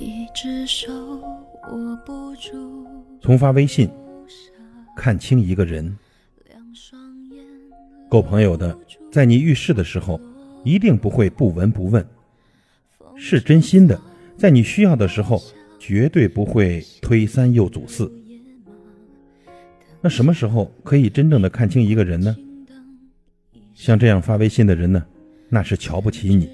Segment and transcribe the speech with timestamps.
[0.00, 0.90] 一只手
[1.70, 2.86] 握不住，
[3.20, 3.86] 从发微信
[4.96, 5.84] 看清一个人，
[6.48, 6.98] 两双
[7.28, 7.44] 眼
[8.08, 8.74] 够朋友的，
[9.12, 10.18] 在你遇事的时候，
[10.64, 12.02] 一定不会不闻不问；
[13.14, 14.00] 是真心的，
[14.38, 15.38] 在你需要的时候，
[15.78, 18.10] 绝对不会推三又阻四。
[20.00, 22.34] 那什么时候可以真正的看清一个人呢？
[23.74, 25.04] 像这样发微信的人呢，
[25.50, 26.48] 那是瞧不起你。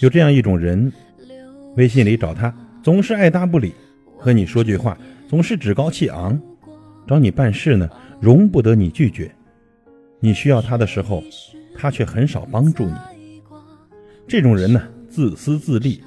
[0.00, 0.92] 有这样一种人，
[1.76, 3.72] 微信里找他总是爱答不理，
[4.16, 4.96] 和你说句话
[5.28, 6.40] 总是趾高气昂，
[7.06, 7.88] 找你办事呢
[8.20, 9.34] 容不得你拒绝。
[10.20, 11.22] 你需要他的时候，
[11.74, 12.94] 他却很少帮助你。
[14.26, 16.02] 这种人呢，自私自利，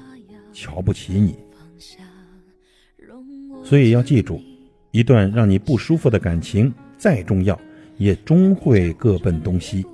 [0.52, 1.36] 瞧不起你。
[3.62, 4.40] 所以要记住。
[4.90, 7.60] 一段让你不舒服的感情再重要，
[7.98, 9.84] 也终会各奔东西。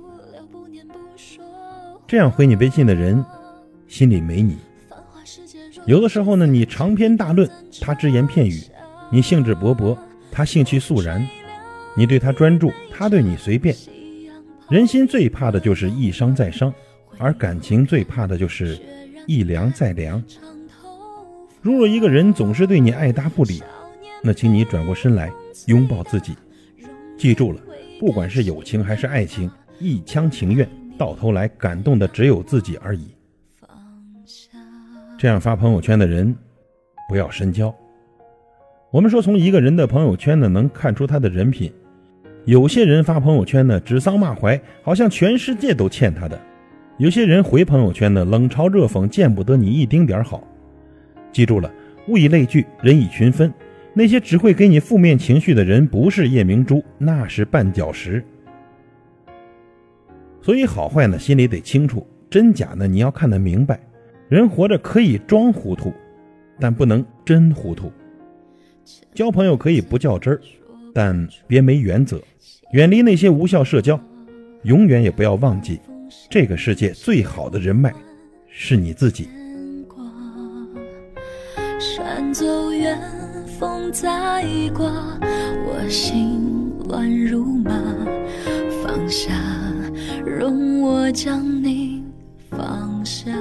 [2.07, 3.23] 这样回你微信的人，
[3.87, 4.55] 心里没你。
[5.85, 7.47] 有的时候呢，你长篇大论，
[7.79, 8.59] 他只言片语；
[9.11, 9.95] 你兴致勃勃，
[10.31, 11.21] 他兴趣肃然；
[11.95, 13.75] 你对他专注，他对你随便。
[14.67, 16.73] 人心最怕的就是一伤再伤，
[17.19, 18.79] 而感情最怕的就是
[19.27, 20.21] 一凉再凉。
[21.61, 23.61] 如果一个人总是对你爱答不理，
[24.23, 25.31] 那请你转过身来
[25.67, 26.35] 拥抱自己，
[27.15, 27.61] 记住了，
[27.99, 33.14] 不管是友情还是爱情，一腔情愿，到头来感动的只有自己而已。
[35.17, 36.35] 这样发朋友圈的人，
[37.07, 37.73] 不要深交。
[38.91, 41.71] 我们说，从一个人的朋友圈呢，能看出他的人品。
[42.43, 46.37] 有些人发朋友圈呢，指桑骂槐，好像全世界都欠他的；
[46.97, 50.45] 有些人回朋友圈呢，冷嘲热讽，见不得你一丁点好。
[51.31, 51.71] 记住了，
[52.07, 53.51] 物以类聚，人以群分。
[53.93, 58.23] 那些只会给你负面情绪的人，不是夜明珠，那是绊脚石。
[60.41, 63.79] 所以好坏呢，心里得清楚，真假呢，你要看得明白。
[64.27, 65.93] 人活着可以装糊涂，
[66.59, 67.91] 但不能真糊涂。
[69.13, 70.41] 交朋友可以不较真儿，
[70.93, 72.21] 但别没原则。
[72.71, 73.99] 远离那些无效社交，
[74.63, 75.79] 永远也不要忘记，
[76.29, 77.93] 这个世界最好的人脉
[78.47, 79.29] 是你自己。
[81.79, 82.99] 山走远。
[83.57, 84.43] 风再
[84.73, 84.91] 刮，
[85.65, 87.71] 我心乱如麻。
[88.83, 89.31] 放下，
[90.25, 92.03] 容我将你
[92.49, 93.31] 放下。